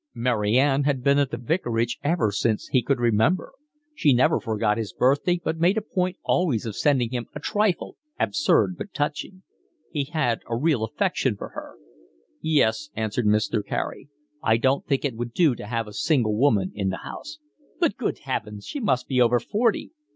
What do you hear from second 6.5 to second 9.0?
of sending him a trifle, absurd but